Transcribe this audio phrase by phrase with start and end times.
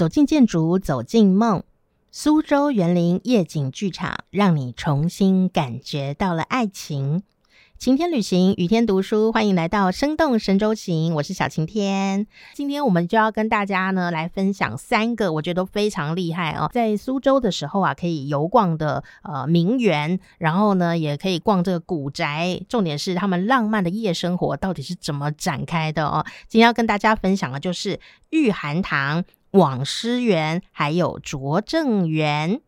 [0.00, 1.62] 走进建筑，走进梦。
[2.10, 7.22] 苏州园林夜景剧场，让你重新感觉到了爱情。
[7.76, 12.26] 晴天旅行，雨天读书，欢迎来到生动神州行，我是小晴天。
[12.54, 26.24] 今天我们就要跟大家呢来分享三个我觉得都非常厉害哦，在苏州的时候啊可以游逛的呃名园，然后呢也可以逛这个古宅，重点是他们浪漫的夜生活到底是怎么展开的哦。
[26.48, 32.60] 今天要跟大家分享的就是玉涵堂、网师园，还有拙政园，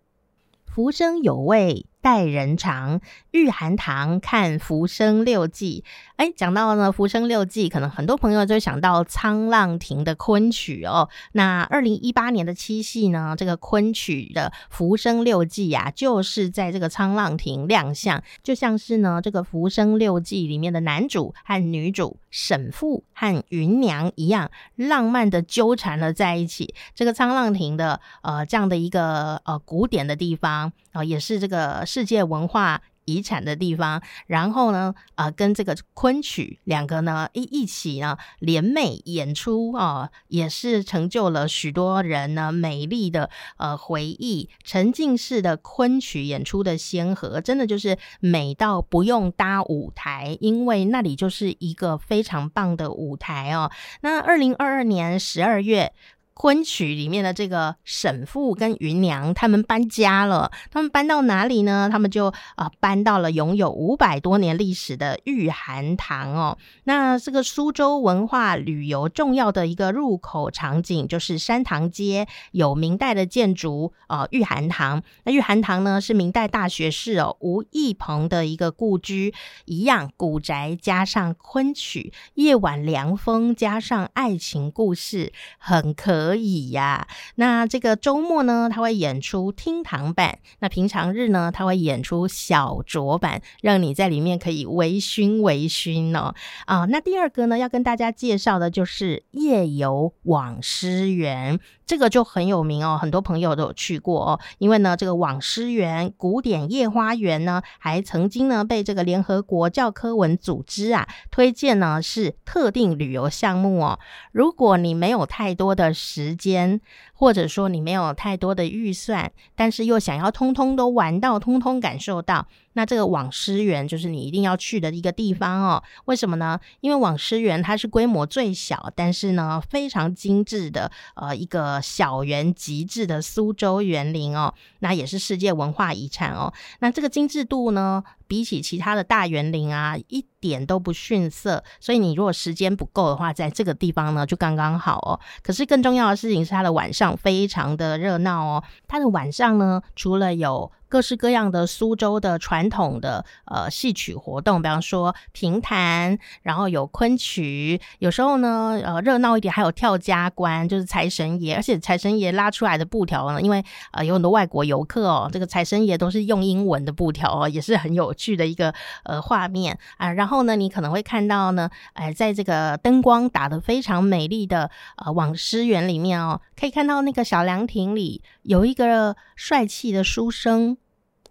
[0.67, 1.87] 浮生有味。
[2.03, 5.85] 待人长，玉涵堂看《浮生六记》。
[6.17, 11.09] 哎，讲到呢，《浮生六记》，可能很多朋友就想到沧浪亭的昆曲哦。
[11.33, 26.75] 那二零一八年的七夕呢，这个昆曲的《浮生六记》呀，就是在这个沧浪亭亮相，就像是呢，这个《浮生六记》里面的男主和女主沈父和芸娘一样，浪漫的纠缠了在一起。
[26.97, 31.87] 这个沧浪亭的呃这样的一个呃古典的地方啊，也是这个。
[31.93, 44.49] 世界文化遗产的地方，然后呢，呃，跟这个昆曲两个呢一一起呢联袂演出啊，也是成就了许多人呢美丽的呃回忆。
[44.65, 53.71] 沉浸式的昆曲演出的先河，真的就是美到不用搭舞台，因为那里就是一个非常棒的舞台哦。
[54.01, 55.93] 那二零二二年十二月。
[56.35, 60.51] 昆曲里面的这个沈父跟芸娘，他们搬家了。
[60.71, 61.89] 他们搬到哪里呢？
[61.93, 66.57] 他们就啊搬到了拥有五百多年历史的玉涵堂哦。
[66.85, 75.03] 那这个苏州文化旅游重要的一个入口场景，就是山塘街有明代的建筑啊玉涵堂。
[75.25, 79.35] 那玉涵堂呢是明代大学士哦吴义鹏的一个故居，
[79.67, 86.22] 一样古宅加上昆曲，夜晚凉风加上爱情故事，很可。
[86.23, 96.33] 可以呀，那这个周末呢，他会演出厅堂版；那平常日呢，他会演出小酌版，让你在里面可以微醺微醺哦。
[96.67, 101.59] 啊，那第二个呢，要跟大家介绍的就是夜游网师园。
[101.85, 104.41] 这个就很有名哦，很多朋友都有去过哦。
[104.59, 113.99] 因为呢，这个网师园古典夜花园呢，还曾经呢被这个联合国教科文组织啊推荐呢是特定旅游项目哦。
[114.31, 116.79] 如果你没有太多的时间。
[117.23, 122.49] 或者说你没有太多的预算，但是又想要通通都玩到，通通感受到。
[122.73, 125.81] 那这个网师园就是你一定要去的一个地方哦。
[126.07, 126.59] 为什么呢？
[126.81, 134.53] 因为网师园它是规模最小，但是呢非常精致的呃一个小园极致的苏州园林哦。
[134.81, 136.53] 那也是世界文化遗产哦。
[136.81, 141.63] 那这个精致度呢，比起其他的大园林啊，一点都不逊色。
[141.79, 145.21] 所以你如果时间不够的话，在这个地方呢就刚刚好哦。
[145.43, 148.65] 可是更重要的事情是它的晚上非常的热闹哦。
[148.87, 168.75] 它的晚上呢，除了有各式各样的苏州的传统的呃戏曲活动，比方说评弹，然后有昆曲，有时候呢呃热闹一点还有跳家关，就是财神爷，而且财神爷拉出来的布条呢，因为呃有很多外国游客哦，这个财神爷都是用英文的布条哦，也是很有趣的一个
[169.05, 170.13] 呃画面啊。
[170.13, 180.77] 然后呢，你可能会看到呢，哎，在这个灯光打得非常美丽的呃网师园里面哦，可以看到那个小凉亭里有一个帅气的书生。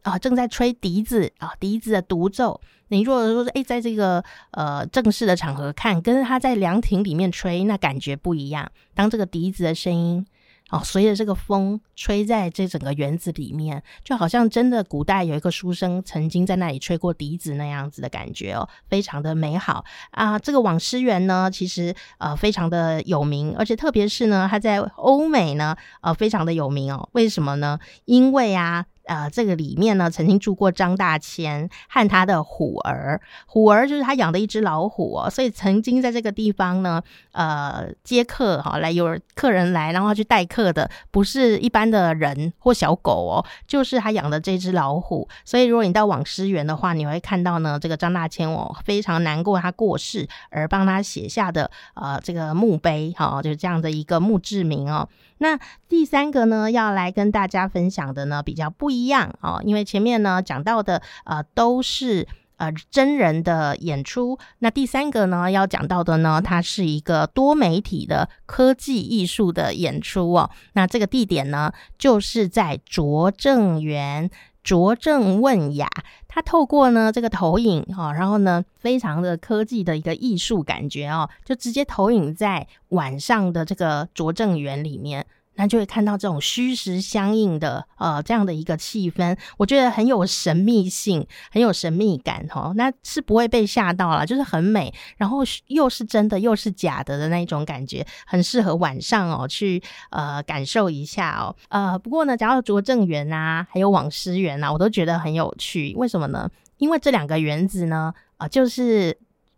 [0.04, 2.60] 啊，正在吹笛子啊，笛子的独奏。
[2.88, 8.70] 你如果说是哎，在这个呃正式的场合看，跟他在凉亭里面吹，那感觉不一样。
[8.94, 10.26] 当这个笛子的声音
[10.72, 20.38] 哦，随着这个风吹在这整个园子里面，就好像真的古代有一个书生曾经在那里吹过笛子那样子的感觉哦，非常的美好啊。
[20.38, 27.08] 这个网师园呢，其实呃非常的有名，而且特别是呢，它在欧美呢呃非常的有名哦。
[27.14, 27.80] 为什么呢？
[28.04, 28.86] 因为啊。
[29.12, 37.04] 呃，这个里面呢，曾经住过张大千和他的虎儿，虎儿就是他养的一只老虎哦，所以曾经在这个地方呢，
[37.34, 45.28] 呃，接客哈，来有客人来，然后去待客的，不是一般的人或小狗哦，就是他养的这只老虎。
[45.44, 55.10] 所以如果你到网师园的话，你会看到呢，这个张大千哦，非常难过他过世而帮他写下的呃这个墓碑哈，就是这样的一个墓志铭哦。
[55.40, 55.60] 那
[55.90, 62.28] 第三个呢，要来跟大家分享的呢，比较不一一样哦，因为前面呢讲到的呃都是
[62.58, 70.50] 呃真人的演出，那第三个呢要讲到的呢，它是一个多媒体的科技艺术的演出哦。
[70.74, 74.30] 那这个地点呢，就是在拙政园。
[74.64, 75.90] 拙政问雅，
[76.28, 85.26] 它透过呢这个投影哈，然后呢非常的科技的一个艺术感觉哦，就直接投影在晚上的这个拙政园里面。
[85.56, 92.74] 那就会看到这种虚实相应的呃这样的一个气氛，我觉得很有神秘性，很有神秘感哦。
[92.76, 101.56] 那是不会被吓到了，就是很美，然后又是真的又是假的的那种感觉，很适合晚上哦去呃感受一下哦。
[101.70, 105.94] 呃，不过呢，讲到拙政园啊，还有网师园啊，我都觉得很有趣。
[105.96, 106.50] 为什么呢？
[106.78, 109.18] 因为这两个园子呢，啊，就是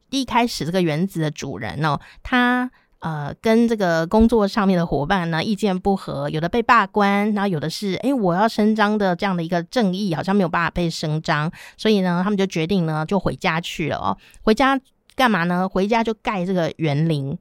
[0.09, 2.71] 一开始这个园子的主人哦，他。
[3.03, 14.17] 呃，跟这个工作上面的伙伴呢意见不合，有的被罢官，然后有的是，哎，我要伸张的这样的一个正义好像没有办法被伸张，所以呢，他们就决定呢就回家去了哦。
[14.41, 14.79] 回家
[15.15, 15.67] 干嘛呢？
[15.67, 17.37] 回家就盖这个园林。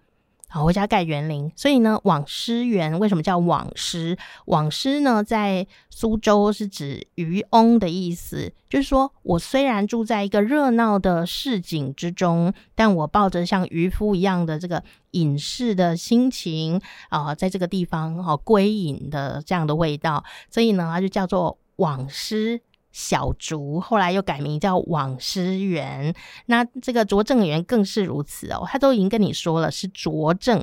[0.54, 4.18] 好，回家盖园林，所以呢，网师园为什么叫网师？
[4.44, 16.78] 网师呢，在苏州是指渔翁的意思，就是说我虽然住在一个热闹的市井之中，但我抱着像渔夫一样的这个隐士的心情
[17.08, 22.60] 啊，在这个地方哦归隐的这样的味道，所以呢，它就叫做网师。
[22.92, 26.14] 小竹后来又改名叫网师园，
[26.46, 28.64] 那这个拙政园更是如此哦。
[28.66, 30.62] 他都已经跟你说了是拙政，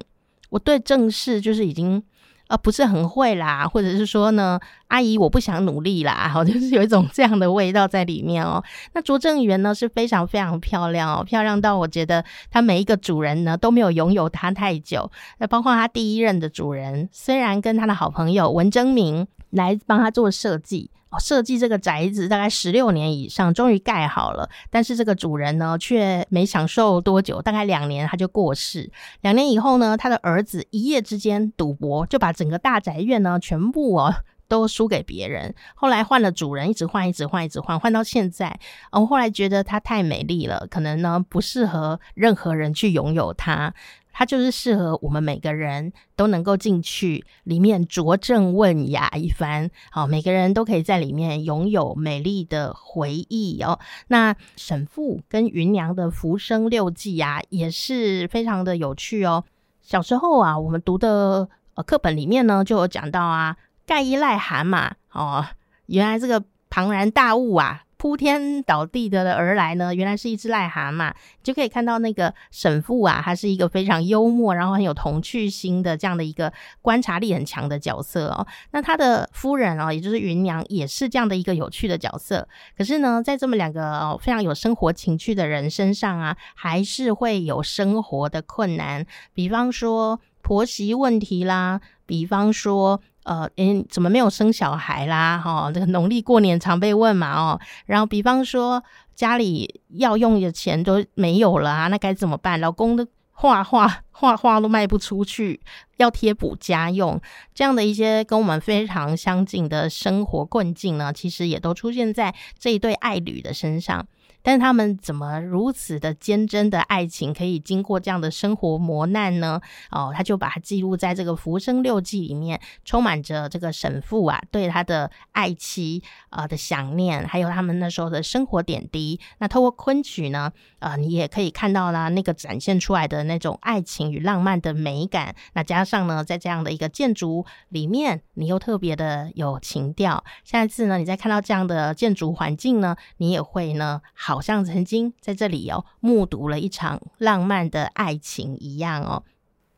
[0.50, 2.04] 我对政事就是已经
[2.48, 4.60] 呃不是很会啦，或者是说呢，
[4.90, 8.64] 阿姨我不想努力啦，好 就是有一种这样的味道在里面哦。
[8.94, 20.92] 那拙政园呢是非常非常漂亮哦，漂亮到我觉得它每一个主人呢都没有拥有它太久，那包括他第一任的主人，虽然跟他的好朋友文征明来帮他做设计。
[21.20, 24.48] 设计这个宅子大概十六年以上，终于盖好了。
[24.70, 28.92] 但是这个主人呢，却没享受多久，大概两年他就过世。
[29.22, 34.14] 两年以后呢，他的儿子一夜之间赌博，就把整个大宅院呢全部哦
[34.48, 35.56] 都输给别人。
[35.74, 38.60] 后来换了主人，一直换，一直换，一直换，换到现在。
[38.92, 43.74] 我后来觉得它太美丽了，可能呢不适合任何人去拥有它。
[44.20, 53.80] 它就是适合我们每个人都能够进去里面着正问雅一番，好，每个人都可以在里面拥有美丽的回忆哦。
[54.10, 59.46] 那沈父跟芸娘的《浮生六记》啊，也是非常的有趣哦。
[59.82, 63.56] 小时候啊，我们读的呃课本里面呢，就有讲到啊，
[63.86, 65.46] 盖伊癞蛤蟆哦，
[65.86, 67.84] 原来这个庞然大物啊。
[68.00, 71.14] 铺天倒地的而来呢，原来是一只癞蛤蟆，
[71.44, 78.48] 就可以看到那个沈父啊，他是一个非常幽默，然后很有童趣心的这样的一个观察力很强的角色哦。
[78.72, 82.48] 那他的夫人哦，也就是芸娘，也是这样的一个有趣的角色。
[82.78, 93.02] 可是呢，在这么两个非常有生活情趣的人身上啊，还是会有生活的困难，比方说婆媳问题啦，比方说。
[93.24, 95.38] 呃，诶，怎么没有生小孩啦？
[95.38, 98.84] 哈，这个农历过年常被问嘛，哦，然后比方说
[99.16, 102.60] 家里要用的钱都没有了啊，那该怎么办？
[102.60, 105.62] 老公的画画画画都卖不出去，
[105.98, 107.22] 要贴补家用，
[107.54, 114.08] 这样的一些跟我们非常相近的生活困境呢，其实也都出现在这一对爱侣的身上。
[114.42, 119.60] 但是他们怎么如此的坚贞的爱情，可以经过这样的生活磨难呢？
[119.92, 129.20] 哦，他就把它记录在这个《浮生六记》里面，充满着这个沈父啊对他的爱妻啊的想念，还有他们那时候的生活点滴。
[129.40, 135.36] 那透过昆曲呢，呃，你也可以看到啦，那个展现出来的那种爱情与浪漫的美感。
[135.54, 140.24] 那加上呢，在这样的一个建筑里面，你又特别的有情调。
[140.44, 144.02] 下一次呢，你再看到这样的建筑环境呢，你也会呢。
[144.30, 149.24] 好像曾经在这里哦，目睹了一场浪漫的爱情一样哦。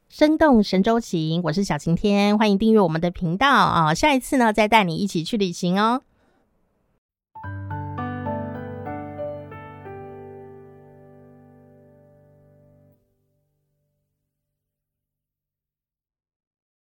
[0.09, 3.93] 生动神州行，我是小晴天，欢迎订阅我们的频道啊！
[3.93, 6.01] 下一次呢，再带你一起去旅行哦。